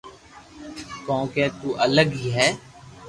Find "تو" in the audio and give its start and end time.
1.59-1.69